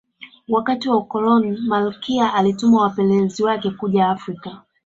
wakati 0.47 0.89
wa 0.89 0.97
ukoloni 0.97 1.51
malkia 1.61 2.33
alituma 2.33 2.81
wapelelezi 2.81 3.43
wake 3.43 3.69
kuja 3.69 4.09
afrika 4.09 4.61